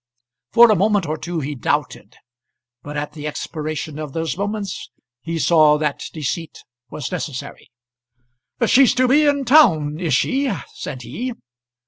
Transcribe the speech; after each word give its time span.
For 0.51 0.71
a 0.71 0.75
moment 0.75 1.05
or 1.05 1.15
two 1.15 1.41
he 1.41 1.53
doubted; 1.53 2.15
but 2.81 2.97
at 2.97 3.11
the 3.13 3.27
expiration 3.27 3.99
of 3.99 4.13
those 4.13 4.35
moments 4.35 4.89
he 5.21 5.37
saw 5.37 5.77
that 5.77 5.99
the 5.99 6.21
deceit 6.21 6.63
was 6.89 7.11
necessary. 7.11 7.69
"She's 8.65 8.95
to 8.95 9.07
be 9.07 9.27
in 9.27 9.45
town, 9.45 9.99
is 9.99 10.15
she?" 10.15 10.51
said 10.73 11.03
he. 11.03 11.33